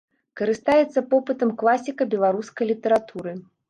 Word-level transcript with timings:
Карыстаецца 0.39 1.05
попытам 1.13 1.53
класіка 1.61 2.03
беларускай 2.17 2.65
літаратуры. 2.75 3.41